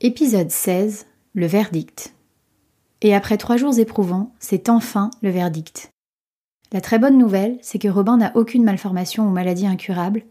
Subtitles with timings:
[0.00, 2.14] Épisode 16 Le verdict.
[3.02, 5.90] Et après trois jours éprouvants, c'est enfin le verdict.
[6.70, 10.22] La très bonne nouvelle, c'est que Robin n'a aucune malformation ou maladie incurable,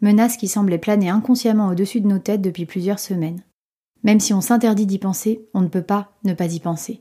[0.00, 3.44] menace qui semblait planer inconsciemment au-dessus de nos têtes depuis plusieurs semaines.
[4.02, 7.00] Même si on s'interdit d'y penser, on ne peut pas ne pas y penser.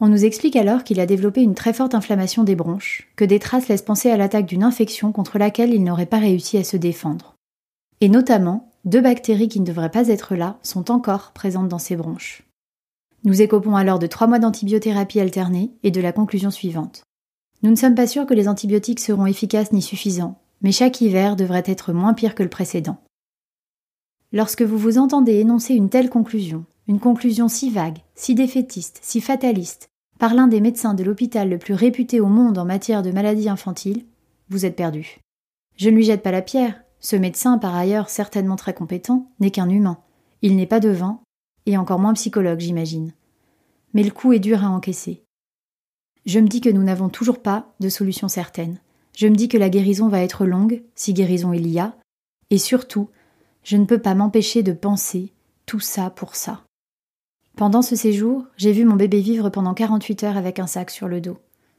[0.00, 3.38] On nous explique alors qu'il a développé une très forte inflammation des bronches, que des
[3.38, 6.78] traces laissent penser à l'attaque d'une infection contre laquelle il n'aurait pas réussi à se
[6.78, 7.34] défendre.
[8.00, 11.96] Et notamment, deux bactéries qui ne devraient pas être là sont encore présentes dans ses
[11.96, 12.42] bronches.
[13.24, 17.04] Nous écopons alors de trois mois d'antibiothérapie alternée et de la conclusion suivante.
[17.62, 21.34] Nous ne sommes pas sûrs que les antibiotiques seront efficaces ni suffisants, mais chaque hiver
[21.34, 22.98] devrait être moins pire que le précédent.
[24.32, 29.22] Lorsque vous vous entendez énoncer une telle conclusion, une conclusion si vague, si défaitiste, si
[29.22, 29.88] fataliste,
[30.18, 33.48] par l'un des médecins de l'hôpital le plus réputé au monde en matière de maladies
[33.48, 34.04] infantiles,
[34.50, 35.18] vous êtes perdu.
[35.76, 39.50] Je ne lui jette pas la pierre, ce médecin, par ailleurs certainement très compétent, n'est
[39.50, 39.98] qu'un humain.
[40.40, 41.20] Il n'est pas devin,
[41.66, 43.12] et encore moins psychologue, j'imagine.
[43.92, 45.22] Mais le coup est dur à encaisser.
[46.24, 48.78] Je me dis que nous n'avons toujours pas de solution certaine.
[49.14, 51.94] Je me dis que la guérison va être longue, si guérison il y a,
[52.48, 53.10] et surtout,
[53.64, 55.34] je ne peux pas m'empêcher de penser
[55.66, 56.62] tout ça pour ça.
[57.54, 61.06] Pendant ce séjour, j'ai vu mon bébé vivre pendant 48 heures avec un sac sur
[61.06, 61.36] le dos.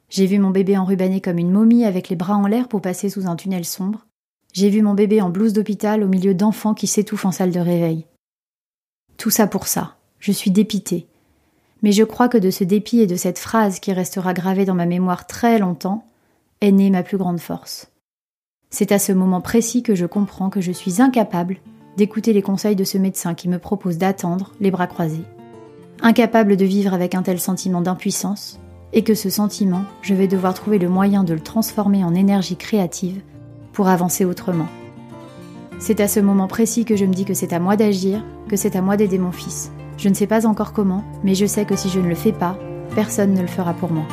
[0.10, 3.10] J'ai vu mon bébé enrubanné comme une momie avec les bras en l'air pour passer
[3.10, 4.06] sous un tunnel sombre.
[4.56, 7.60] J'ai vu mon bébé en blouse d'hôpital au milieu d'enfants qui s'étouffent en salle de
[7.60, 8.06] réveil.
[9.18, 9.98] Tout ça pour ça.
[10.20, 11.08] Je suis dépitée.
[11.84, 14.74] Mais je crois que de ce dépit et de cette phrase qui restera gravée dans
[14.74, 16.06] ma mémoire très longtemps,
[16.62, 17.92] est née ma plus grande force.
[18.70, 21.58] C'est à ce moment précis que je comprends que je suis incapable
[21.98, 25.26] d'écouter les conseils de ce médecin qui me propose d'attendre, les bras croisés.
[26.02, 28.58] Incapable de vivre avec un tel sentiment d'impuissance,
[28.94, 32.56] et que ce sentiment, je vais devoir trouver le moyen de le transformer en énergie
[32.56, 33.22] créative
[33.76, 34.68] pour avancer autrement.
[35.78, 38.56] C'est à ce moment précis que je me dis que c'est à moi d'agir, que
[38.56, 39.72] c'est à moi d'aider mon fils.
[39.98, 42.32] Je ne sais pas encore comment, mais je sais que si je ne le fais
[42.32, 42.58] pas,
[42.96, 44.06] personne ne le fera pour moi.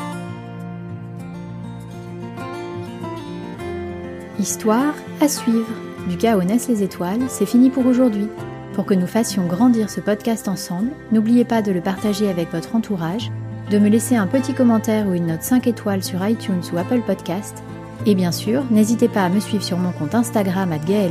[4.38, 5.72] Histoire à suivre.
[6.08, 8.26] Du chaos naissent les étoiles, c'est fini pour aujourd'hui.
[8.74, 12.74] Pour que nous fassions grandir ce podcast ensemble, n'oubliez pas de le partager avec votre
[12.74, 13.30] entourage,
[13.70, 17.02] de me laisser un petit commentaire ou une note 5 étoiles sur iTunes ou Apple
[17.06, 17.62] Podcast
[18.04, 20.70] et bien sûr, n'hésitez pas à me suivre sur mon compte Instagram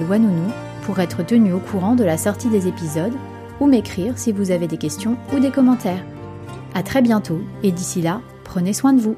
[0.10, 0.52] Wanounou
[0.84, 3.14] pour être tenu au courant de la sortie des épisodes
[3.60, 6.04] ou m'écrire si vous avez des questions ou des commentaires.
[6.74, 9.16] À très bientôt et d'ici là, prenez soin de vous.